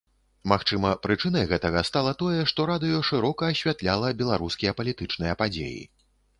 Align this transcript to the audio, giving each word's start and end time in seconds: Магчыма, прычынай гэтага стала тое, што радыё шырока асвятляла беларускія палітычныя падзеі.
Магчыма, 0.51 0.93
прычынай 1.03 1.45
гэтага 1.51 1.83
стала 1.89 2.15
тое, 2.23 2.39
што 2.53 2.67
радыё 2.71 3.03
шырока 3.11 3.53
асвятляла 3.55 4.13
беларускія 4.25 4.77
палітычныя 4.83 5.41
падзеі. 5.45 5.81